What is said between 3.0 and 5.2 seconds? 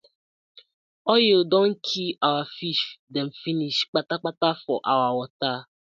dem finish kpatakpata for our